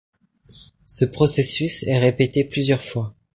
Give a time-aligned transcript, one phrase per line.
[0.87, 3.13] Ce processus est répété plusieurs fois.